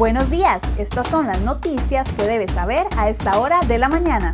Buenos 0.00 0.30
días, 0.30 0.62
estas 0.78 1.08
son 1.08 1.26
las 1.26 1.42
noticias 1.42 2.10
que 2.14 2.22
debes 2.22 2.52
saber 2.52 2.86
a 2.96 3.10
esta 3.10 3.38
hora 3.38 3.60
de 3.68 3.76
la 3.76 3.90
mañana. 3.90 4.32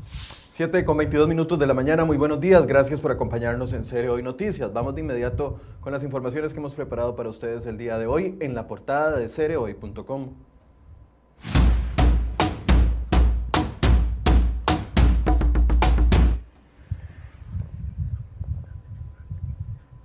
7 0.00 0.82
con 0.86 0.96
22 0.96 1.28
minutos 1.28 1.58
de 1.58 1.66
la 1.66 1.74
mañana, 1.74 2.06
muy 2.06 2.16
buenos 2.16 2.40
días, 2.40 2.66
gracias 2.66 3.02
por 3.02 3.10
acompañarnos 3.12 3.74
en 3.74 3.84
Serio 3.84 4.14
Hoy 4.14 4.22
Noticias. 4.22 4.72
Vamos 4.72 4.94
de 4.94 5.02
inmediato 5.02 5.58
con 5.82 5.92
las 5.92 6.02
informaciones 6.02 6.54
que 6.54 6.60
hemos 6.60 6.74
preparado 6.74 7.14
para 7.16 7.28
ustedes 7.28 7.66
el 7.66 7.76
día 7.76 7.98
de 7.98 8.06
hoy 8.06 8.38
en 8.40 8.54
la 8.54 8.66
portada 8.66 9.18
de 9.18 9.28
seriohoy.com. 9.28 10.30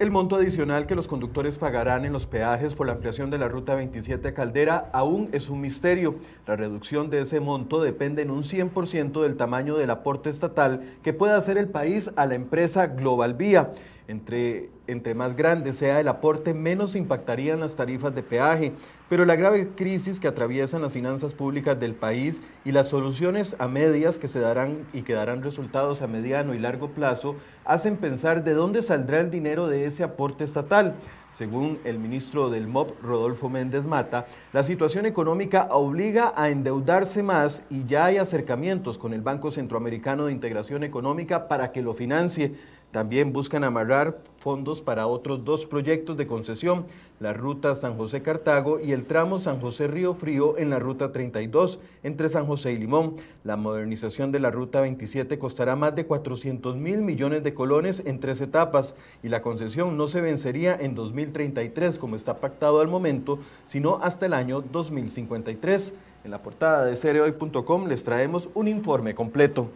El 0.03 0.12
monto 0.12 0.35
adicional 0.35 0.85
que 0.85 0.95
los 0.95 1.07
conductores 1.07 1.57
pagarán 1.57 2.03
en 2.03 2.11
los 2.11 2.27
peajes 2.27 2.75
por 2.75 2.88
la 2.88 2.91
ampliación 2.91 3.30
de 3.30 3.38
la 3.38 3.48
Ruta 3.48 3.73
27 3.73 4.34
Caldera 4.34 4.89
aún 4.91 5.30
es 5.31 5.49
un 5.49 5.61
misterio. 5.61 6.16
La 6.45 6.57
reducción 6.57 7.09
de 7.09 7.21
ese 7.21 7.39
monto 7.39 7.81
depende 7.81 8.21
en 8.21 8.30
un 8.30 8.44
100% 8.44 9.21
del 9.21 9.38
tamaño 9.38 9.77
del 9.77 9.91
aporte 9.91 10.30
estatal 10.30 10.81
que 11.03 11.13
pueda 11.13 11.38
hacer 11.38 11.58
el 11.58 11.70
país 11.70 12.11
a 12.17 12.25
la 12.25 12.36
empresa 12.36 12.88
Global 12.88 13.36
Vía. 13.36 13.72
Entre, 14.09 14.72
entre 14.88 15.16
más 15.16 15.36
grande 15.36 15.73
sea 15.73 16.00
el 16.00 16.08
aporte, 16.08 16.53
menos 16.53 16.95
impactarían 16.95 17.59
las 17.59 17.76
tarifas 17.76 18.14
de 18.14 18.23
peaje. 18.23 18.73
Pero 19.09 19.26
la 19.26 19.36
grave 19.36 19.70
crisis 19.76 20.20
que 20.20 20.28
atraviesan 20.28 20.81
las 20.81 20.92
finanzas 20.92 21.34
públicas 21.34 21.80
del 21.80 21.94
país 21.94 22.42
y 22.66 22.72
las 22.72 22.89
soluciones 22.89 23.56
a 23.59 23.67
medias 23.67 24.17
que 24.17 24.28
se 24.28 24.39
darán 24.39 24.86
y 24.92 25.04
que 25.04 25.14
darán 25.14 25.44
resultados 25.44 26.02
a 26.02 26.08
mediano 26.08 26.54
y 26.54 26.59
largo 26.59 26.89
plazo 26.89 27.36
hacen 27.64 27.98
pensar 27.98 28.44
de 28.44 28.54
dónde 28.54 28.81
saldrá 28.81 29.20
el 29.20 29.30
dinero 29.30 29.67
de 29.67 29.86
ese 29.86 30.04
aporte 30.04 30.44
estatal. 30.44 30.95
Según 31.31 31.80
el 31.84 31.98
ministro 31.98 32.50
del 32.52 32.67
MOP, 32.67 33.02
Rodolfo 33.02 33.50
Méndez 33.50 33.86
Mata, 33.86 34.28
la 34.52 34.64
situación 34.64 35.08
económica 35.08 35.67
obliga 35.72 36.34
a 36.36 36.50
endeudarse 36.50 37.23
más 37.23 37.64
y 37.72 37.86
ya 37.86 38.06
hay 38.06 38.17
acercamientos 38.17 39.00
con 39.00 39.14
el 39.14 39.22
Banco 39.22 39.50
Centroamericano 39.50 40.26
de 40.26 40.31
Integración 40.31 40.84
Económica 40.84 41.48
para 41.48 41.72
que 41.72 41.81
lo 41.81 41.95
financie. 41.95 42.54
También 42.94 43.33
buscan 43.33 43.63
amarrar 43.63 44.19
fondos 44.38 44.83
para 44.83 45.08
otros 45.08 45.44
dos 45.44 45.66
proyectos 45.66 46.16
de 46.16 46.27
concesión, 46.27 46.86
la 47.19 47.33
ruta 47.33 47.73
San 47.73 47.97
José-Cartago 47.97 48.80
y 48.80 48.91
el 48.91 49.05
tramo 49.05 49.39
San 49.39 49.59
José-Río 49.59 50.13
Frío 50.13 50.59
en 50.59 50.69
la 50.69 50.77
ruta 50.77 51.11
32 51.11 51.80
entre 52.03 52.30
San 52.30 52.45
José 52.45 52.73
y 52.73 52.77
Limón. 52.77 53.16
La 53.44 53.55
modernización 53.55 54.31
de 54.31 54.39
la 54.39 54.52
ruta 54.52 54.80
27 54.81 55.39
costará 55.39 55.75
más 55.75 55.95
de 55.95 56.05
400 56.05 56.75
mil 56.75 57.02
millones 57.02 57.41
de 57.41 57.55
colones 57.55 58.03
en 58.05 58.19
tres 58.19 58.41
etapas 58.41 58.94
y 59.23 59.30
la 59.30 59.41
concesión 59.41 59.97
no 59.97 60.08
se 60.08 60.21
vencería 60.21 60.77
en 60.80 60.94
2033 60.94 61.97
como 61.97 62.16
está 62.16 62.38
pactado 62.38 62.80
al 62.80 62.89
momento, 62.89 63.39
sino 63.66 64.02
hasta 64.03 64.27
el 64.27 64.33
año 64.33 64.61
2053. 64.61 65.95
En 66.25 66.30
la 66.30 66.44
portada 66.44 66.86
de 66.86 66.95
cereoy.com 66.95 67.88
les 67.88 68.03
traemos 68.03 68.52
un 68.53 68.67
informe 68.67 69.16
completo. 69.16 69.71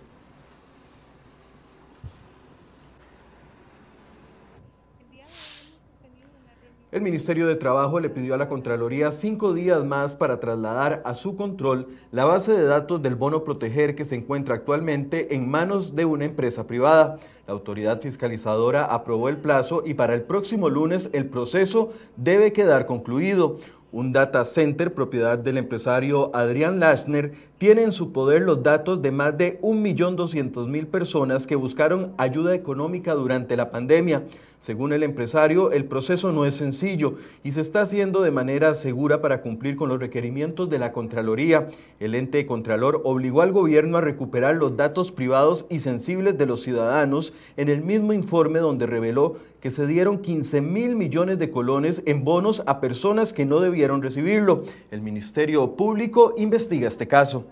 El 6.90 7.02
Ministerio 7.02 7.48
de 7.48 7.58
Trabajo 7.58 8.00
le 8.00 8.10
pidió 8.10 8.34
a 8.34 8.38
la 8.38 8.48
Contraloría 8.48 9.12
cinco 9.12 9.54
días 9.54 9.84
más 9.84 10.16
para 10.16 10.40
trasladar 10.40 11.02
a 11.04 11.16
su 11.16 11.36
control 11.36 11.90
la 12.12 12.24
base 12.24 12.54
de 12.54 12.64
datos 12.64 13.02
del 13.02 13.16
bono 13.16 13.44
proteger 13.44 13.94
que 13.94 14.06
se 14.06 14.16
encuentra 14.16 14.56
actualmente 14.56 15.36
en 15.36 15.50
manos 15.52 15.98
de 15.98 16.06
una 16.06 16.24
empresa 16.24 16.66
privada. 16.66 17.18
La 17.46 17.52
autoridad 17.52 18.00
fiscalizadora 18.00 18.86
aprobó 18.86 19.28
el 19.28 19.36
plazo 19.36 19.84
y 19.86 19.96
para 19.96 20.16
el 20.16 20.22
próximo 20.22 20.70
lunes 20.70 21.10
el 21.12 21.26
proceso 21.26 21.90
debe 22.16 22.54
quedar 22.54 22.86
concluido. 22.86 23.58
Un 23.92 24.14
data 24.14 24.46
center 24.46 24.94
propiedad 24.94 25.38
del 25.38 25.58
empresario 25.58 26.34
Adrián 26.34 26.80
Lashner 26.80 27.34
tiene 27.58 27.84
en 27.84 27.92
su 27.92 28.14
poder 28.14 28.44
los 28.44 28.64
datos 28.64 29.02
de 29.02 29.12
más 29.12 29.38
de 29.38 29.60
1.200.000 29.62 30.86
personas 30.88 31.48
que 31.48 31.56
buscaron 31.56 32.14
ayuda 32.18 32.56
económica 32.56 33.14
durante 33.14 33.58
la 33.58 33.70
pandemia. 33.70 34.24
Según 34.60 34.92
el 34.92 35.04
empresario, 35.04 35.72
el 35.72 35.86
proceso 35.86 36.32
no 36.32 36.44
es 36.46 36.56
sencillo 36.56 37.14
y 37.44 37.52
se 37.52 37.62
está 37.62 37.82
haciendo 37.82 38.22
de 38.22 38.32
manera 38.32 38.74
segura 38.74 39.22
para 39.22 39.42
cumplir 39.42 39.76
con 39.76 39.88
los 39.88 40.00
requerimientos 40.00 40.68
de 40.68 40.80
la 40.80 40.92
Contraloría. 40.92 41.68
El 42.00 42.16
ente 42.16 42.44
Contralor 42.48 43.02
obligó 43.04 43.44
al 43.44 43.52
gobierno 43.52 43.98
a 43.98 44.02
recuperar 44.02 44.56
los 44.56 44.76
datos 44.76 45.12
privados 45.12 45.68
y 45.70 45.80
sensibles 45.80 46.40
de 46.40 46.48
los 46.48 46.62
ciudadanos 46.64 47.34
en 47.56 47.70
el 47.70 47.84
mismo 47.84 48.14
informe 48.14 48.58
donde 48.58 48.88
reveló 48.88 49.36
que 49.62 49.70
se 49.70 49.86
dieron 49.86 50.20
15 50.20 50.62
mil 50.62 50.96
millones 50.96 51.38
de 51.38 51.52
colones 51.52 52.02
en 52.08 52.24
bonos 52.24 52.64
a 52.66 52.82
personas 52.82 53.34
que 53.34 53.46
no 53.46 53.60
debieron 53.60 54.02
recibirlo. 54.02 54.64
El 54.90 55.02
Ministerio 55.02 55.76
Público 55.76 56.34
investiga 56.36 56.88
este 56.88 57.08
caso. 57.08 57.46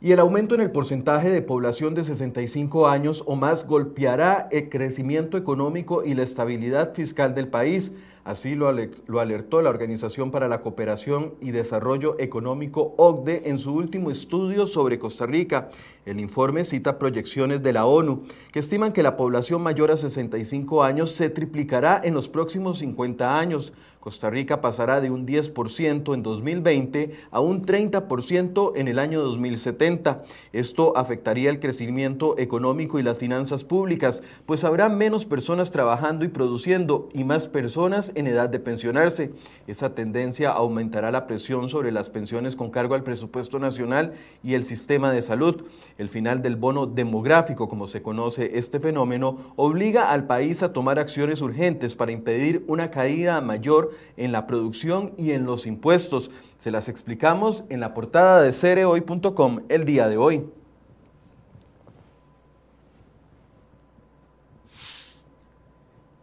Y 0.00 0.12
el 0.12 0.20
aumento 0.20 0.54
en 0.54 0.60
el 0.60 0.70
porcentaje 0.70 1.28
de 1.28 1.42
población 1.42 1.94
de 1.96 2.04
65 2.04 2.86
años 2.86 3.24
o 3.26 3.34
más 3.34 3.66
golpeará 3.66 4.48
el 4.52 4.68
crecimiento 4.68 5.36
económico 5.36 6.04
y 6.04 6.14
la 6.14 6.22
estabilidad 6.22 6.94
fiscal 6.94 7.34
del 7.34 7.48
país. 7.48 7.90
Así 8.28 8.56
lo, 8.56 8.68
alertó 8.68 9.62
la 9.62 9.70
Organización 9.70 10.30
para 10.30 10.48
la 10.48 10.60
Cooperación 10.60 11.32
y 11.40 11.50
Desarrollo 11.50 12.14
Económico 12.18 12.92
OCDE 12.98 13.48
en 13.48 13.58
su 13.58 13.72
último 13.72 14.10
estudio 14.10 14.66
sobre 14.66 14.98
Costa 14.98 15.24
Rica. 15.24 15.70
El 16.04 16.20
informe 16.20 16.64
cita 16.64 16.98
proyecciones 16.98 17.62
de 17.62 17.72
la 17.72 17.86
ONU 17.86 18.24
que 18.52 18.58
estiman 18.58 18.92
que 18.92 19.02
la 19.02 19.16
población 19.16 19.62
mayor 19.62 19.90
a 19.90 19.96
65 19.96 20.82
años 20.82 21.12
se 21.12 21.30
triplicará 21.30 22.02
en 22.04 22.12
los 22.12 22.28
próximos 22.28 22.80
50 22.80 23.38
años. 23.38 23.72
Costa 23.98 24.30
Rica 24.30 24.60
pasará 24.60 25.00
de 25.00 25.10
un 25.10 25.26
10% 25.26 26.14
en 26.14 26.22
2020 26.22 27.10
a 27.30 27.40
un 27.40 27.62
30% 27.62 28.72
en 28.76 28.88
el 28.88 28.98
año 28.98 29.20
2070. 29.20 30.22
Esto 30.52 30.96
afectaría 30.96 31.50
el 31.50 31.60
crecimiento 31.60 32.38
económico 32.38 32.98
y 32.98 33.02
las 33.02 33.18
finanzas 33.18 33.64
públicas, 33.64 34.22
pues 34.46 34.64
habrá 34.64 34.88
menos 34.88 35.26
personas 35.26 35.70
trabajando 35.70 36.24
y 36.24 36.28
produciendo 36.28 37.08
y 37.12 37.24
más 37.24 37.48
personas 37.48 38.12
en 38.18 38.26
edad 38.26 38.48
de 38.48 38.58
pensionarse. 38.58 39.32
Esa 39.66 39.94
tendencia 39.94 40.50
aumentará 40.50 41.10
la 41.10 41.26
presión 41.26 41.68
sobre 41.68 41.92
las 41.92 42.10
pensiones 42.10 42.56
con 42.56 42.70
cargo 42.70 42.94
al 42.94 43.02
presupuesto 43.02 43.58
nacional 43.58 44.12
y 44.42 44.54
el 44.54 44.64
sistema 44.64 45.12
de 45.12 45.22
salud. 45.22 45.64
El 45.96 46.08
final 46.08 46.42
del 46.42 46.56
bono 46.56 46.86
demográfico, 46.86 47.68
como 47.68 47.86
se 47.86 48.02
conoce 48.02 48.58
este 48.58 48.80
fenómeno, 48.80 49.38
obliga 49.56 50.10
al 50.10 50.26
país 50.26 50.62
a 50.62 50.72
tomar 50.72 50.98
acciones 50.98 51.40
urgentes 51.40 51.94
para 51.94 52.12
impedir 52.12 52.64
una 52.66 52.90
caída 52.90 53.40
mayor 53.40 53.90
en 54.16 54.32
la 54.32 54.46
producción 54.46 55.12
y 55.16 55.32
en 55.32 55.46
los 55.46 55.66
impuestos. 55.66 56.30
Se 56.58 56.70
las 56.70 56.88
explicamos 56.88 57.64
en 57.68 57.80
la 57.80 57.94
portada 57.94 58.42
de 58.42 58.52
cereoy.com 58.52 59.60
el 59.68 59.84
día 59.84 60.08
de 60.08 60.16
hoy. 60.16 60.57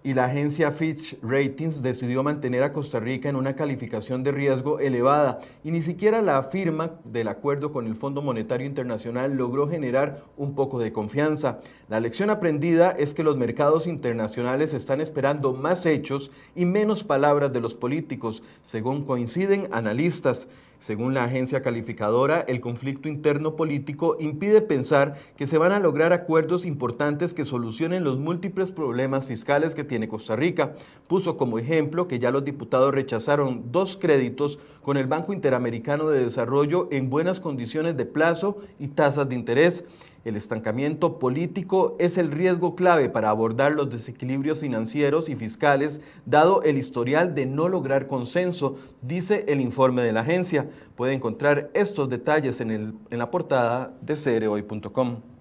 Y 0.06 0.14
la 0.14 0.26
agencia 0.26 0.72
Fitch 0.72 1.18
Ratings 1.24 1.82
decidió 1.82 2.22
mantener 2.22 2.62
a 2.62 2.72
Costa 2.72 3.00
Rica 3.00 3.28
en 3.28 3.36
una 3.36 3.56
calificación 3.56 4.22
de 4.22 4.32
riesgo 4.32 4.80
elevada 4.80 5.40
y 5.64 5.72
ni 5.72 5.82
siquiera 5.82 6.22
la 6.22 6.44
firma 6.44 6.92
del 7.06 7.28
acuerdo 7.28 7.72
con 7.72 7.88
el 7.88 7.96
Fondo 7.96 8.22
Monetario 8.22 8.68
Internacional 8.68 9.36
logró 9.36 9.68
generar 9.68 10.22
un 10.38 10.54
poco 10.54 10.78
de 10.78 10.94
confianza. 10.94 11.60
La 11.90 12.00
lección 12.00 12.30
aprendida 12.30 12.92
es 12.92 13.16
que 13.16 13.24
los 13.24 13.36
mercados 13.36 13.88
internacionales 13.88 14.76
están 14.76 15.02
esperando 15.02 15.54
más 15.54 15.88
hechos 15.88 16.30
y 16.56 16.66
menos 16.66 17.04
palabras 17.04 17.52
de 17.52 17.62
los 17.62 17.74
políticos, 17.74 18.44
según 18.62 19.06
coinciden 19.06 19.70
analistas. 19.72 20.48
Según 20.80 21.14
la 21.14 21.24
agencia 21.24 21.62
calificadora, 21.62 22.42
el 22.42 22.60
conflicto 22.60 23.10
interno 23.10 23.56
político 23.56 24.18
impide 24.20 24.62
pensar 24.62 25.16
que 25.36 25.48
se 25.48 25.58
van 25.58 25.72
a 25.72 25.80
lograr 25.80 26.14
acuerdos 26.14 26.66
importantes 26.66 27.34
que 27.34 27.46
solucionen 27.46 28.04
los 28.04 28.20
múltiples 28.20 28.72
problemas 28.72 29.26
fiscales 29.26 29.74
que 29.74 29.84
tiene 29.84 29.95
Costa 30.08 30.36
Rica. 30.36 30.74
Puso 31.08 31.38
como 31.38 31.60
ejemplo 31.60 32.08
que 32.08 32.20
ya 32.20 32.32
los 32.32 32.44
diputados 32.44 32.94
rechazaron 32.94 33.72
dos 33.72 33.98
créditos 33.98 34.60
con 34.82 34.98
el 34.98 35.08
Banco 35.08 35.34
Interamericano 35.34 36.10
de 36.10 36.24
Desarrollo 36.24 36.88
en 36.92 37.10
buenas 37.10 37.40
condiciones 37.40 37.98
de 37.98 38.06
plazo 38.06 38.58
y 38.80 38.90
tasas 38.90 39.30
de 39.30 39.36
interés. 39.36 39.84
El 40.26 40.36
estancamiento 40.36 41.20
político 41.20 41.96
es 42.00 42.18
el 42.18 42.32
riesgo 42.32 42.76
clave 42.76 43.10
para 43.10 43.30
abordar 43.30 43.74
los 43.74 43.92
desequilibrios 43.92 44.60
financieros 44.60 45.30
y 45.30 45.36
fiscales, 45.36 46.02
dado 46.26 46.64
el 46.64 46.80
historial 46.80 47.36
de 47.36 47.46
no 47.46 47.70
lograr 47.70 48.08
consenso, 48.08 48.76
dice 49.04 49.46
el 49.48 49.62
informe 49.62 50.02
de 50.02 50.14
la 50.14 50.22
agencia. 50.22 50.68
Puede 50.96 51.14
encontrar 51.14 51.70
estos 51.76 52.10
detalles 52.10 52.60
en, 52.60 52.72
el, 52.72 52.94
en 53.12 53.20
la 53.20 53.30
portada 53.30 53.94
de 54.02 54.16
cereoy.com. 54.16 55.35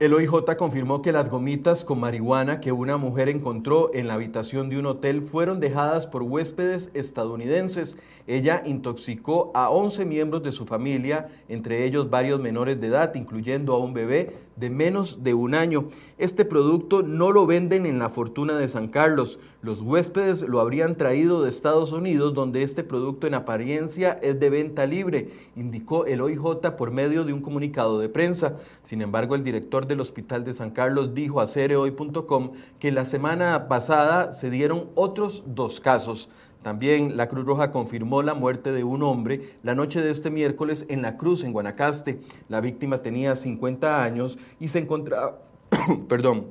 El 0.00 0.12
OIJ 0.12 0.56
confirmó 0.58 1.02
que 1.02 1.12
las 1.12 1.30
gomitas 1.30 1.84
con 1.84 2.00
marihuana 2.00 2.58
que 2.60 2.72
una 2.72 2.96
mujer 2.96 3.28
encontró 3.28 3.94
en 3.94 4.08
la 4.08 4.14
habitación 4.14 4.68
de 4.68 4.76
un 4.76 4.86
hotel 4.86 5.22
fueron 5.22 5.60
dejadas 5.60 6.08
por 6.08 6.24
huéspedes 6.24 6.90
estadounidenses. 6.94 7.96
Ella 8.26 8.60
intoxicó 8.66 9.52
a 9.54 9.70
11 9.70 10.04
miembros 10.04 10.42
de 10.42 10.50
su 10.50 10.66
familia, 10.66 11.28
entre 11.48 11.84
ellos 11.84 12.10
varios 12.10 12.40
menores 12.40 12.80
de 12.80 12.88
edad, 12.88 13.14
incluyendo 13.14 13.72
a 13.72 13.78
un 13.78 13.94
bebé 13.94 14.34
de 14.56 14.70
menos 14.70 15.22
de 15.22 15.34
un 15.34 15.54
año. 15.54 15.88
Este 16.18 16.44
producto 16.44 17.02
no 17.02 17.32
lo 17.32 17.46
venden 17.46 17.86
en 17.86 17.98
la 17.98 18.08
Fortuna 18.08 18.56
de 18.56 18.68
San 18.68 18.88
Carlos. 18.88 19.38
Los 19.62 19.80
huéspedes 19.80 20.42
lo 20.42 20.60
habrían 20.60 20.96
traído 20.96 21.42
de 21.42 21.48
Estados 21.48 21.92
Unidos, 21.92 22.34
donde 22.34 22.62
este 22.62 22.84
producto 22.84 23.26
en 23.26 23.34
apariencia 23.34 24.18
es 24.22 24.38
de 24.38 24.50
venta 24.50 24.86
libre, 24.86 25.30
indicó 25.56 26.06
el 26.06 26.20
OIJ 26.20 26.76
por 26.76 26.90
medio 26.90 27.24
de 27.24 27.32
un 27.32 27.40
comunicado 27.40 27.98
de 27.98 28.08
prensa. 28.08 28.56
Sin 28.82 29.02
embargo, 29.02 29.34
el 29.34 29.44
director 29.44 29.86
del 29.86 30.00
Hospital 30.00 30.44
de 30.44 30.54
San 30.54 30.70
Carlos 30.70 31.14
dijo 31.14 31.40
a 31.40 31.46
cereoy.com 31.46 32.52
que 32.78 32.92
la 32.92 33.04
semana 33.04 33.68
pasada 33.68 34.32
se 34.32 34.50
dieron 34.50 34.90
otros 34.94 35.44
dos 35.46 35.80
casos. 35.80 36.28
También 36.64 37.18
la 37.18 37.28
Cruz 37.28 37.44
Roja 37.44 37.70
confirmó 37.70 38.22
la 38.22 38.32
muerte 38.32 38.72
de 38.72 38.84
un 38.84 39.02
hombre 39.02 39.58
la 39.62 39.74
noche 39.74 40.00
de 40.00 40.10
este 40.10 40.30
miércoles 40.30 40.86
en 40.88 41.02
La 41.02 41.18
Cruz, 41.18 41.44
en 41.44 41.52
Guanacaste. 41.52 42.20
La 42.48 42.62
víctima 42.62 43.02
tenía 43.02 43.36
50 43.36 44.02
años 44.02 44.38
y 44.58 44.68
se 44.68 44.78
encontraba, 44.78 45.42
perdón, 46.08 46.46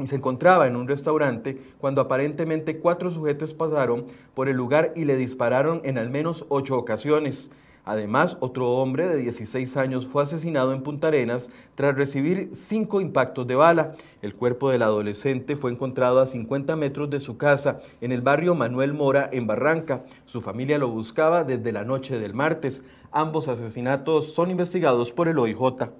y 0.00 0.06
se 0.06 0.16
encontraba 0.16 0.66
en 0.66 0.74
un 0.74 0.88
restaurante 0.88 1.58
cuando 1.78 2.00
aparentemente 2.00 2.78
cuatro 2.78 3.10
sujetos 3.10 3.52
pasaron 3.52 4.06
por 4.32 4.48
el 4.48 4.56
lugar 4.56 4.94
y 4.96 5.04
le 5.04 5.16
dispararon 5.16 5.82
en 5.84 5.98
al 5.98 6.08
menos 6.08 6.46
ocho 6.48 6.78
ocasiones. 6.78 7.50
Además, 7.84 8.36
otro 8.40 8.70
hombre 8.70 9.08
de 9.08 9.16
16 9.16 9.76
años 9.76 10.06
fue 10.06 10.22
asesinado 10.22 10.72
en 10.72 10.82
Punta 10.82 11.08
Arenas 11.08 11.50
tras 11.74 11.96
recibir 11.96 12.50
cinco 12.52 13.00
impactos 13.00 13.46
de 13.48 13.56
bala. 13.56 13.92
El 14.22 14.36
cuerpo 14.36 14.70
del 14.70 14.82
adolescente 14.82 15.56
fue 15.56 15.72
encontrado 15.72 16.20
a 16.20 16.26
50 16.26 16.76
metros 16.76 17.10
de 17.10 17.18
su 17.18 17.36
casa 17.36 17.80
en 18.00 18.12
el 18.12 18.20
barrio 18.20 18.54
Manuel 18.54 18.94
Mora, 18.94 19.28
en 19.32 19.48
Barranca. 19.48 20.04
Su 20.26 20.40
familia 20.40 20.78
lo 20.78 20.88
buscaba 20.88 21.42
desde 21.42 21.72
la 21.72 21.84
noche 21.84 22.20
del 22.20 22.34
martes. 22.34 22.82
Ambos 23.10 23.48
asesinatos 23.48 24.32
son 24.32 24.50
investigados 24.52 25.10
por 25.10 25.26
el 25.26 25.38
OIJ. 25.38 25.90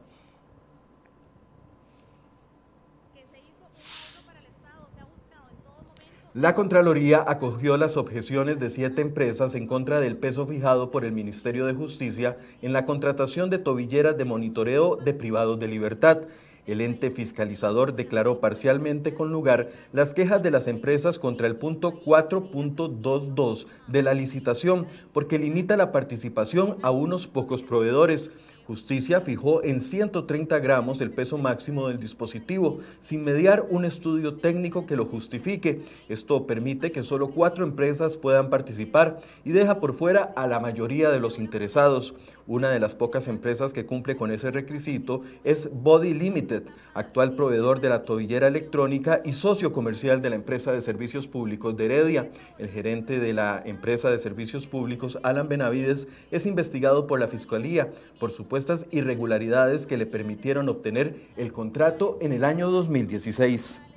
La 6.35 6.55
Contraloría 6.55 7.23
acogió 7.27 7.77
las 7.77 7.99
objeciones 7.99 8.59
de 8.59 8.71
siete 8.71 9.03
empresas 9.03 9.55
en 9.55 9.67
contra 9.67 10.01
del 10.01 10.17
peso 10.17 10.47
fijado 10.47 10.91
por 10.91 11.05
el 11.05 11.13
Ministerio 11.13 11.67
de 11.67 11.75
Justicia 11.75 12.39
en 12.63 12.73
la 12.73 12.87
contratación 12.87 13.51
de 13.51 13.59
tobilleras 13.59 14.17
de 14.17 14.25
monitoreo 14.25 14.97
de 14.97 15.13
privados 15.13 15.61
de 15.61 15.69
libertad. 15.69 16.23
El 16.67 16.81
ente 16.81 17.11
fiscalizador 17.11 17.97
declaró 17.97 18.39
parcialmente 18.39 19.15
con 19.15 19.33
lugar 19.33 19.71
las 19.93 20.15
quejas 20.15 20.43
de 20.43 20.53
las 20.53 20.69
empresas 20.69 21.19
contra 21.19 21.49
el 21.49 21.57
punto 21.57 22.01
4.22 22.01 23.67
de 23.89 24.03
la 24.03 24.15
licitación 24.15 24.87
porque 25.13 25.39
limita 25.39 25.77
la 25.77 25.91
participación 25.91 26.77
a 26.83 26.93
unos 26.93 27.27
pocos 27.27 27.65
proveedores. 27.65 28.31
Justicia 28.67 29.21
fijó 29.21 29.65
en 29.65 29.81
130 29.81 30.59
gramos 30.61 31.01
el 31.01 31.11
peso 31.11 31.37
máximo 31.37 31.89
del 31.89 31.99
dispositivo, 31.99 32.79
sin 33.01 33.25
mediar 33.25 33.67
un 33.69 33.85
estudio 33.85 34.35
técnico 34.35 34.87
que 34.87 34.97
lo 34.97 35.05
justifique. 35.05 35.81
Esto 36.09 36.47
permite 36.47 36.93
que 36.93 37.03
solo 37.03 37.31
cuatro 37.31 37.65
empresas 37.65 38.17
puedan 38.17 38.51
participar 38.51 39.19
y 39.45 39.51
deja 39.51 39.81
por 39.81 39.95
fuera 39.95 40.33
a 40.37 40.47
la 40.47 40.61
mayoría 40.61 41.11
de 41.11 41.19
los 41.19 41.41
interesados. 41.41 42.15
Una 42.47 42.71
de 42.71 42.79
las 42.79 42.95
pocas 42.95 43.27
empresas 43.27 43.73
que 43.73 43.85
cumple 43.85 44.15
con 44.15 44.31
ese 44.31 44.51
requisito 44.51 45.23
es 45.43 45.69
Body 45.73 46.15
Limited, 46.15 46.52
actual 46.93 47.35
proveedor 47.35 47.81
de 47.81 47.89
la 47.89 48.03
tobillera 48.03 48.49
electrónica 48.49 49.23
y 49.25 49.33
socio 49.33 49.73
comercial 49.73 50.21
de 50.21 50.29
la 50.29 50.37
empresa 50.37 50.73
de 50.73 50.83
servicios 50.83 51.27
públicos 51.27 51.75
de 51.77 51.87
Heredia. 51.87 52.31
El 52.59 52.69
gerente 52.69 53.19
de 53.19 53.33
la 53.33 53.63
empresa 53.65 54.11
de 54.11 54.19
servicios 54.19 54.67
públicos, 54.67 55.19
Alan 55.23 55.49
Benavides, 55.49 56.07
es 56.31 56.45
investigado 56.45 57.07
por 57.07 57.19
la 57.19 57.29
Fiscalía 57.29 57.91
por 58.19 58.31
su 58.31 58.43
supuestas 58.43 58.87
irregularidades 58.91 59.87
que 59.87 59.97
le 59.97 60.05
permitieron 60.05 60.69
obtener 60.69 61.15
el 61.37 61.53
contrato 61.53 62.19
en 62.21 62.33
el 62.33 62.45
año 62.45 62.71
2016. 62.71 63.92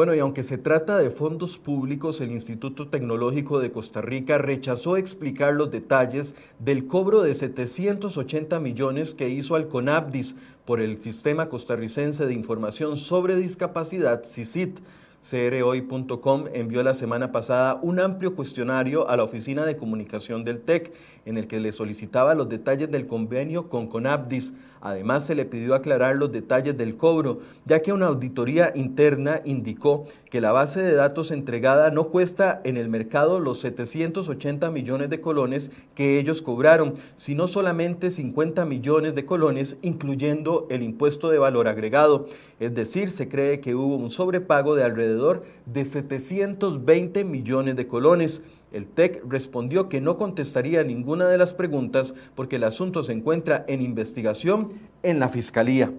Bueno, 0.00 0.14
y 0.14 0.18
aunque 0.18 0.44
se 0.44 0.56
trata 0.56 0.96
de 0.96 1.10
fondos 1.10 1.58
públicos, 1.58 2.22
el 2.22 2.30
Instituto 2.30 2.88
Tecnológico 2.88 3.60
de 3.60 3.70
Costa 3.70 4.00
Rica 4.00 4.38
rechazó 4.38 4.96
explicar 4.96 5.52
los 5.52 5.70
detalles 5.70 6.34
del 6.58 6.86
cobro 6.86 7.20
de 7.20 7.34
780 7.34 8.60
millones 8.60 9.14
que 9.14 9.28
hizo 9.28 9.56
al 9.56 9.68
CONABDIS 9.68 10.36
por 10.64 10.80
el 10.80 11.02
Sistema 11.02 11.50
Costarricense 11.50 12.24
de 12.24 12.32
Información 12.32 12.96
sobre 12.96 13.36
Discapacidad, 13.36 14.24
CICIT 14.24 14.80
CROI.com 15.22 16.46
envió 16.54 16.82
la 16.82 16.94
semana 16.94 17.30
pasada 17.30 17.78
un 17.82 18.00
amplio 18.00 18.34
cuestionario 18.34 19.08
a 19.08 19.18
la 19.18 19.24
Oficina 19.24 19.66
de 19.66 19.76
Comunicación 19.76 20.44
del 20.44 20.62
TEC 20.62 20.94
en 21.26 21.36
el 21.36 21.46
que 21.46 21.60
le 21.60 21.72
solicitaba 21.72 22.34
los 22.34 22.48
detalles 22.48 22.90
del 22.90 23.06
convenio 23.06 23.68
con 23.68 23.86
Conabdis. 23.86 24.54
Además, 24.80 25.26
se 25.26 25.34
le 25.34 25.44
pidió 25.44 25.74
aclarar 25.74 26.16
los 26.16 26.32
detalles 26.32 26.76
del 26.76 26.96
cobro, 26.96 27.40
ya 27.66 27.80
que 27.80 27.92
una 27.92 28.06
auditoría 28.06 28.72
interna 28.74 29.42
indicó 29.44 30.06
que 30.30 30.40
la 30.40 30.52
base 30.52 30.80
de 30.80 30.94
datos 30.94 31.30
entregada 31.30 31.90
no 31.90 32.08
cuesta 32.08 32.60
en 32.64 32.76
el 32.76 32.88
mercado 32.88 33.40
los 33.40 33.60
780 33.60 34.70
millones 34.70 35.10
de 35.10 35.20
colones 35.20 35.70
que 35.94 36.18
ellos 36.18 36.40
cobraron, 36.40 36.94
sino 37.16 37.46
solamente 37.46 38.10
50 38.10 38.64
millones 38.64 39.14
de 39.14 39.26
colones, 39.26 39.76
incluyendo 39.82 40.66
el 40.70 40.82
impuesto 40.82 41.30
de 41.30 41.38
valor 41.38 41.68
agregado. 41.68 42.26
Es 42.58 42.74
decir, 42.74 43.10
se 43.10 43.28
cree 43.28 43.60
que 43.60 43.74
hubo 43.74 43.96
un 43.96 44.10
sobrepago 44.10 44.74
de 44.74 44.84
alrededor 44.84 45.44
de 45.66 45.84
720 45.84 47.24
millones 47.24 47.76
de 47.76 47.86
colones. 47.86 48.42
El 48.72 48.86
TEC 48.86 49.22
respondió 49.28 49.88
que 49.88 50.00
no 50.00 50.16
contestaría 50.16 50.84
ninguna 50.84 51.28
de 51.28 51.38
las 51.38 51.54
preguntas 51.54 52.14
porque 52.34 52.56
el 52.56 52.64
asunto 52.64 53.02
se 53.02 53.12
encuentra 53.12 53.64
en 53.68 53.82
investigación 53.82 54.68
en 55.02 55.18
la 55.18 55.28
Fiscalía. 55.28 55.92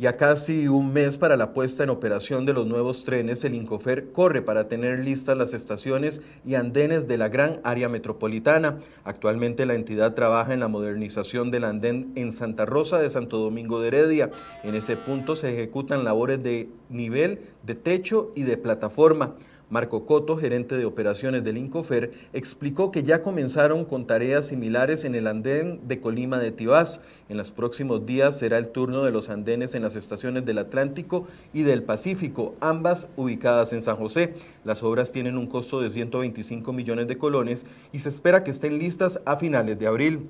Ya 0.00 0.16
casi 0.16 0.66
un 0.66 0.94
mes 0.94 1.18
para 1.18 1.36
la 1.36 1.52
puesta 1.52 1.84
en 1.84 1.90
operación 1.90 2.46
de 2.46 2.54
los 2.54 2.66
nuevos 2.66 3.04
trenes, 3.04 3.44
el 3.44 3.54
Incofer 3.54 4.12
corre 4.12 4.40
para 4.40 4.66
tener 4.66 5.00
listas 5.00 5.36
las 5.36 5.52
estaciones 5.52 6.22
y 6.42 6.54
andenes 6.54 7.06
de 7.06 7.18
la 7.18 7.28
gran 7.28 7.60
área 7.64 7.90
metropolitana. 7.90 8.78
Actualmente 9.04 9.66
la 9.66 9.74
entidad 9.74 10.14
trabaja 10.14 10.54
en 10.54 10.60
la 10.60 10.68
modernización 10.68 11.50
del 11.50 11.64
andén 11.64 12.12
en 12.14 12.32
Santa 12.32 12.64
Rosa 12.64 12.98
de 12.98 13.10
Santo 13.10 13.36
Domingo 13.36 13.78
de 13.78 13.88
Heredia. 13.88 14.30
En 14.64 14.74
ese 14.74 14.96
punto 14.96 15.34
se 15.34 15.52
ejecutan 15.52 16.02
labores 16.02 16.42
de 16.42 16.70
nivel, 16.88 17.40
de 17.62 17.74
techo 17.74 18.32
y 18.34 18.44
de 18.44 18.56
plataforma. 18.56 19.34
Marco 19.70 20.04
Coto, 20.04 20.36
gerente 20.36 20.76
de 20.76 20.84
operaciones 20.84 21.44
del 21.44 21.56
Incofer, 21.56 22.10
explicó 22.32 22.90
que 22.90 23.04
ya 23.04 23.22
comenzaron 23.22 23.84
con 23.84 24.06
tareas 24.06 24.48
similares 24.48 25.04
en 25.04 25.14
el 25.14 25.28
andén 25.28 25.80
de 25.86 26.00
Colima 26.00 26.38
de 26.38 26.50
Tibás. 26.50 27.00
En 27.28 27.36
los 27.36 27.52
próximos 27.52 28.04
días 28.04 28.36
será 28.36 28.58
el 28.58 28.68
turno 28.68 29.04
de 29.04 29.12
los 29.12 29.30
andenes 29.30 29.74
en 29.74 29.82
las 29.82 29.96
estaciones 29.96 30.44
del 30.44 30.58
Atlántico 30.58 31.26
y 31.54 31.62
del 31.62 31.84
Pacífico, 31.84 32.54
ambas 32.60 33.08
ubicadas 33.16 33.72
en 33.72 33.80
San 33.80 33.96
José. 33.96 34.34
Las 34.64 34.82
obras 34.82 35.12
tienen 35.12 35.38
un 35.38 35.46
costo 35.46 35.80
de 35.80 35.88
125 35.88 36.72
millones 36.72 37.06
de 37.06 37.16
colones 37.16 37.64
y 37.92 38.00
se 38.00 38.08
espera 38.08 38.42
que 38.42 38.50
estén 38.50 38.78
listas 38.78 39.20
a 39.24 39.36
finales 39.36 39.78
de 39.78 39.86
abril. 39.86 40.28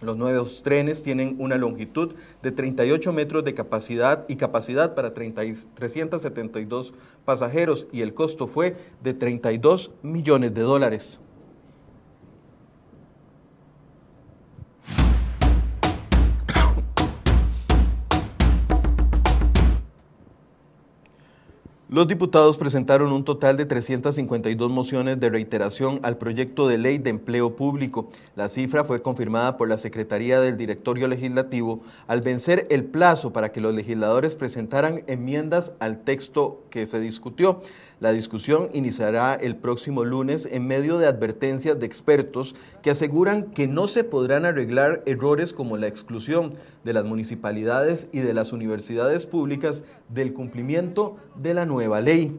Los 0.00 0.16
nuevos 0.16 0.62
trenes 0.62 1.02
tienen 1.02 1.36
una 1.38 1.56
longitud 1.56 2.14
de 2.42 2.52
38 2.52 3.12
metros 3.12 3.44
de 3.44 3.54
capacidad 3.54 4.24
y 4.28 4.36
capacidad 4.36 4.94
para 4.94 5.12
372 5.12 6.94
pasajeros 7.24 7.88
y 7.90 8.02
el 8.02 8.14
costo 8.14 8.46
fue 8.46 8.74
de 9.02 9.14
32 9.14 9.90
millones 10.02 10.54
de 10.54 10.62
dólares. 10.62 11.20
Los 21.98 22.06
diputados 22.06 22.58
presentaron 22.58 23.12
un 23.12 23.24
total 23.24 23.56
de 23.56 23.66
352 23.66 24.70
mociones 24.70 25.18
de 25.18 25.30
reiteración 25.30 25.98
al 26.04 26.16
proyecto 26.16 26.68
de 26.68 26.78
ley 26.78 26.98
de 26.98 27.10
empleo 27.10 27.56
público. 27.56 28.08
La 28.36 28.48
cifra 28.48 28.84
fue 28.84 29.02
confirmada 29.02 29.56
por 29.56 29.68
la 29.68 29.78
Secretaría 29.78 30.40
del 30.40 30.56
Directorio 30.56 31.08
Legislativo 31.08 31.80
al 32.06 32.20
vencer 32.20 32.68
el 32.70 32.84
plazo 32.84 33.32
para 33.32 33.50
que 33.50 33.60
los 33.60 33.74
legisladores 33.74 34.36
presentaran 34.36 35.02
enmiendas 35.08 35.72
al 35.80 36.04
texto 36.04 36.62
que 36.70 36.86
se 36.86 37.00
discutió. 37.00 37.62
La 37.98 38.12
discusión 38.12 38.68
iniciará 38.74 39.34
el 39.34 39.56
próximo 39.56 40.04
lunes 40.04 40.48
en 40.52 40.68
medio 40.68 40.98
de 40.98 41.08
advertencias 41.08 41.80
de 41.80 41.86
expertos 41.86 42.54
que 42.80 42.92
aseguran 42.92 43.50
que 43.50 43.66
no 43.66 43.88
se 43.88 44.04
podrán 44.04 44.44
arreglar 44.44 45.02
errores 45.04 45.52
como 45.52 45.76
la 45.76 45.88
exclusión 45.88 46.54
de 46.84 46.92
las 46.92 47.04
municipalidades 47.04 48.06
y 48.12 48.20
de 48.20 48.34
las 48.34 48.52
universidades 48.52 49.26
públicas 49.26 49.82
del 50.08 50.32
cumplimiento 50.32 51.16
de 51.34 51.54
la 51.54 51.66
nueva 51.66 51.87
ley. 52.00 52.38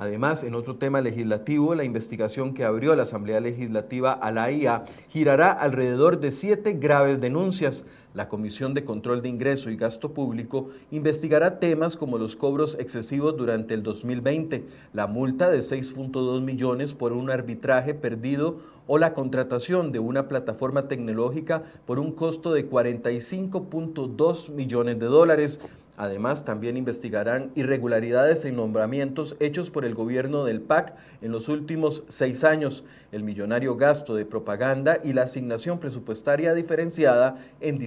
Además, 0.00 0.44
en 0.44 0.54
otro 0.54 0.76
tema 0.76 1.00
legislativo, 1.00 1.74
la 1.74 1.82
investigación 1.82 2.54
que 2.54 2.62
abrió 2.62 2.94
la 2.94 3.02
Asamblea 3.02 3.40
Legislativa 3.40 4.12
a 4.12 4.30
la 4.30 4.52
IA 4.52 4.84
girará 5.08 5.50
alrededor 5.50 6.20
de 6.20 6.30
siete 6.30 6.74
graves 6.74 7.20
denuncias. 7.20 7.84
La 8.14 8.28
Comisión 8.28 8.74
de 8.74 8.84
Control 8.84 9.22
de 9.22 9.28
Ingreso 9.28 9.70
y 9.70 9.76
Gasto 9.76 10.14
Público 10.14 10.68
investigará 10.92 11.58
temas 11.58 11.96
como 11.96 12.16
los 12.16 12.36
cobros 12.36 12.76
excesivos 12.78 13.36
durante 13.36 13.74
el 13.74 13.82
2020, 13.82 14.66
la 14.92 15.08
multa 15.08 15.50
de 15.50 15.58
6.2 15.58 16.42
millones 16.42 16.94
por 16.94 17.12
un 17.12 17.28
arbitraje 17.28 17.92
perdido 17.92 18.58
o 18.86 18.98
la 18.98 19.14
contratación 19.14 19.90
de 19.90 19.98
una 19.98 20.28
plataforma 20.28 20.86
tecnológica 20.86 21.64
por 21.86 21.98
un 21.98 22.12
costo 22.12 22.52
de 22.52 22.70
45.2 22.70 24.50
millones 24.50 24.98
de 25.00 25.06
dólares. 25.06 25.60
Además, 25.98 26.44
también 26.44 26.76
investigarán 26.76 27.50
irregularidades 27.56 28.44
en 28.44 28.54
nombramientos 28.54 29.36
hechos 29.40 29.72
por 29.72 29.84
el 29.84 29.96
gobierno 29.96 30.44
del 30.44 30.60
PAC 30.60 30.94
en 31.22 31.32
los 31.32 31.48
últimos 31.48 32.04
seis 32.06 32.44
años, 32.44 32.84
el 33.10 33.24
millonario 33.24 33.74
gasto 33.74 34.14
de 34.14 34.24
propaganda 34.24 35.00
y 35.02 35.12
la 35.12 35.24
asignación 35.24 35.80
presupuestaria 35.80 36.54
diferenciada 36.54 37.34
en, 37.60 37.78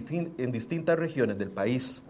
distintas 0.52 1.00
regiones 1.00 1.38
del 1.38 1.52
país. 1.52 2.04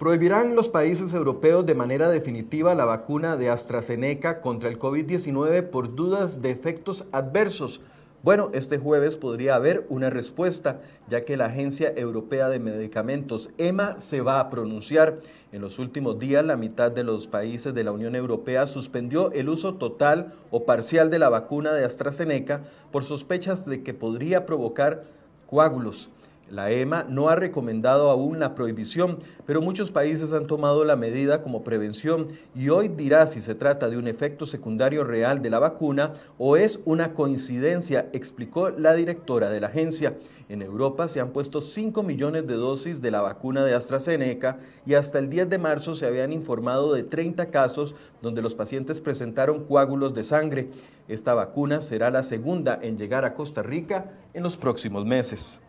Prohibirán 0.00 0.56
los 0.56 0.70
países 0.70 1.12
europeos 1.12 1.66
de 1.66 1.74
manera 1.74 2.08
definitiva 2.08 2.74
la 2.74 2.86
vacuna 2.86 3.36
de 3.36 3.50
AstraZeneca 3.50 4.40
contra 4.40 4.70
el 4.70 4.78
COVID-19 4.78 5.68
por 5.68 5.94
dudas 5.94 6.40
de 6.40 6.50
efectos 6.50 7.04
adversos. 7.12 7.82
Bueno, 8.22 8.48
este 8.54 8.78
jueves 8.78 9.18
podría 9.18 9.56
haber 9.56 9.84
una 9.90 10.08
respuesta, 10.08 10.80
ya 11.06 11.26
que 11.26 11.36
la 11.36 11.48
Agencia 11.48 11.92
Europea 11.94 12.48
de 12.48 12.60
Medicamentos, 12.60 13.50
EMA, 13.58 14.00
se 14.00 14.22
va 14.22 14.40
a 14.40 14.48
pronunciar. 14.48 15.18
En 15.52 15.60
los 15.60 15.78
últimos 15.78 16.18
días, 16.18 16.46
la 16.46 16.56
mitad 16.56 16.90
de 16.90 17.04
los 17.04 17.26
países 17.26 17.74
de 17.74 17.84
la 17.84 17.92
Unión 17.92 18.14
Europea 18.16 18.66
suspendió 18.66 19.30
el 19.32 19.50
uso 19.50 19.74
total 19.74 20.32
o 20.50 20.64
parcial 20.64 21.10
de 21.10 21.18
la 21.18 21.28
vacuna 21.28 21.74
de 21.74 21.84
AstraZeneca 21.84 22.62
por 22.90 23.04
sospechas 23.04 23.66
de 23.66 23.82
que 23.82 23.92
podría 23.92 24.46
provocar 24.46 25.04
coágulos. 25.46 26.08
La 26.50 26.72
EMA 26.72 27.06
no 27.08 27.28
ha 27.28 27.36
recomendado 27.36 28.10
aún 28.10 28.40
la 28.40 28.56
prohibición, 28.56 29.18
pero 29.46 29.62
muchos 29.62 29.92
países 29.92 30.32
han 30.32 30.48
tomado 30.48 30.84
la 30.84 30.96
medida 30.96 31.42
como 31.42 31.62
prevención 31.62 32.26
y 32.56 32.70
hoy 32.70 32.88
dirá 32.88 33.28
si 33.28 33.40
se 33.40 33.54
trata 33.54 33.88
de 33.88 33.96
un 33.96 34.08
efecto 34.08 34.44
secundario 34.46 35.04
real 35.04 35.42
de 35.42 35.50
la 35.50 35.60
vacuna 35.60 36.12
o 36.38 36.56
es 36.56 36.80
una 36.84 37.14
coincidencia, 37.14 38.08
explicó 38.12 38.70
la 38.70 38.94
directora 38.94 39.48
de 39.48 39.60
la 39.60 39.68
agencia. 39.68 40.16
En 40.48 40.60
Europa 40.60 41.06
se 41.06 41.20
han 41.20 41.30
puesto 41.30 41.60
5 41.60 42.02
millones 42.02 42.48
de 42.48 42.54
dosis 42.54 43.00
de 43.00 43.12
la 43.12 43.22
vacuna 43.22 43.64
de 43.64 43.74
AstraZeneca 43.74 44.58
y 44.84 44.94
hasta 44.94 45.20
el 45.20 45.30
10 45.30 45.50
de 45.50 45.58
marzo 45.58 45.94
se 45.94 46.06
habían 46.06 46.32
informado 46.32 46.92
de 46.92 47.04
30 47.04 47.46
casos 47.50 47.94
donde 48.22 48.42
los 48.42 48.56
pacientes 48.56 48.98
presentaron 48.98 49.64
coágulos 49.64 50.14
de 50.14 50.24
sangre. 50.24 50.68
Esta 51.06 51.32
vacuna 51.32 51.80
será 51.80 52.10
la 52.10 52.24
segunda 52.24 52.76
en 52.82 52.98
llegar 52.98 53.24
a 53.24 53.34
Costa 53.34 53.62
Rica 53.62 54.10
en 54.34 54.42
los 54.42 54.56
próximos 54.56 55.06
meses. 55.06 55.60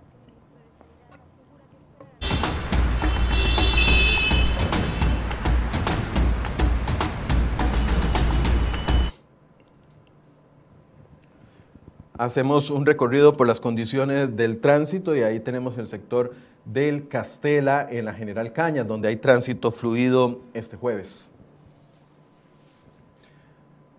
Hacemos 12.18 12.70
un 12.70 12.86
recorrido 12.86 13.34
por 13.34 13.48
las 13.48 13.60
condiciones 13.60 14.36
del 14.36 14.60
tránsito 14.60 15.15
y 15.15 15.24
ahí 15.24 15.39
tenemos 15.39 15.77
el 15.77 15.88
sector 15.88 16.32
del 16.65 17.08
Castela 17.08 17.88
en 17.89 18.06
la 18.06 18.13
General 18.13 18.51
Cañas, 18.53 18.88
donde 18.88 19.08
hay 19.08 19.18
tránsito 19.18 19.72
fluido 19.72 20.39
este 20.53 20.77
jueves. 20.77 21.30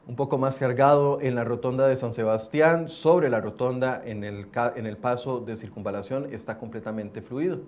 Un 0.07 0.17
poco 0.17 0.37
más 0.37 0.59
cargado 0.59 1.21
en 1.21 1.35
la 1.35 1.45
rotonda 1.45 1.87
de 1.87 1.97
San 1.97 2.13
Sebastián, 2.13 2.89
sobre 2.89 3.31
la 3.31 3.41
rotonda 3.41 4.03
en 4.05 4.25
el, 4.25 4.49
en 4.77 4.87
el 4.87 4.97
paso 4.97 5.41
de 5.41 5.57
circunvalación 5.57 6.33
está 6.33 6.59
completamente 6.59 7.23
fluido. 7.23 7.61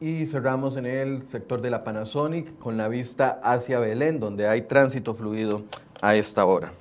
Y 0.00 0.24
cerramos 0.26 0.76
en 0.76 0.86
el 0.86 1.22
sector 1.24 1.60
de 1.60 1.70
la 1.70 1.84
Panasonic 1.84 2.56
con 2.58 2.78
la 2.78 2.88
vista 2.88 3.40
hacia 3.42 3.78
Belén, 3.78 4.18
donde 4.18 4.48
hay 4.48 4.62
tránsito 4.62 5.12
fluido 5.12 5.64
a 6.00 6.14
esta 6.14 6.46
hora. 6.46 6.72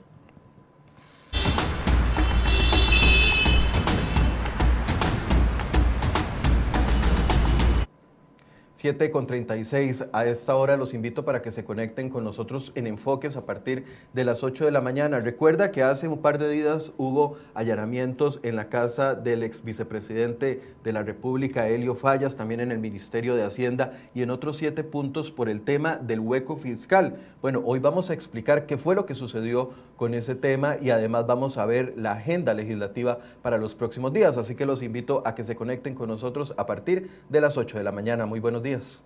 7 8.80 9.12
con 9.12 9.28
36. 9.28 10.06
A 10.14 10.26
esta 10.26 10.56
hora 10.56 10.78
los 10.78 10.94
invito 10.94 11.26
para 11.26 11.42
que 11.42 11.52
se 11.52 11.66
conecten 11.66 12.10
con 12.10 12.24
nosotros 12.24 12.72
en 12.76 12.88
Enfoques 12.88 13.36
a 13.36 13.46
partir 13.46 13.84
de 14.14 14.24
las 14.24 14.42
8 14.42 14.64
de 14.64 14.72
la 14.72 14.80
mañana. 14.80 15.20
Recuerda 15.20 15.70
que 15.70 15.84
hace 15.84 16.08
un 16.08 16.20
par 16.20 16.38
de 16.38 16.50
días 16.50 16.94
hubo 16.96 17.36
allanamientos 17.54 18.40
en 18.42 18.56
la 18.56 18.70
casa 18.70 19.16
del 19.16 19.44
ex 19.44 19.66
vicepresidente 19.66 20.62
de 20.82 20.94
la 20.94 21.04
República, 21.04 21.68
Helio 21.68 21.94
Fallas, 21.94 22.38
también 22.38 22.62
en 22.62 22.72
el 22.72 22.80
Ministerio 22.80 23.36
de 23.36 23.44
Hacienda 23.44 23.92
y 24.16 24.22
en 24.22 24.30
otros 24.30 24.56
siete 24.56 24.86
puntos 24.86 25.30
por 25.30 25.50
el 25.50 25.60
tema 25.60 25.98
del 25.98 26.22
hueco 26.22 26.56
fiscal. 26.56 27.18
Bueno, 27.42 27.62
hoy 27.66 27.80
vamos 27.80 28.10
a 28.10 28.14
explicar 28.14 28.66
qué 28.66 28.78
fue 28.78 28.96
lo 28.96 29.06
que 29.06 29.14
sucedió 29.14 29.72
con 29.98 30.14
ese 30.14 30.36
tema 30.36 30.78
y 30.82 30.92
además 30.92 31.28
vamos 31.28 31.58
a 31.58 31.66
ver 31.66 31.96
la 31.98 32.14
agenda 32.14 32.54
legislativa 32.54 33.20
para 33.42 33.58
los 33.58 33.76
próximos 33.76 34.14
días. 34.14 34.38
Así 34.38 34.56
que 34.56 34.66
los 34.66 34.82
invito 34.82 35.22
a 35.26 35.36
que 35.36 35.44
se 35.44 35.58
conecten 35.58 35.96
con 35.96 36.08
nosotros 36.08 36.54
a 36.56 36.66
partir 36.66 37.10
de 37.28 37.42
las 37.42 37.58
8 37.58 37.78
de 37.78 37.84
la 37.84 37.92
mañana. 37.92 38.26
Muy 38.26 38.40
buenos 38.40 38.64
días 38.64 38.69
días. 38.70 39.04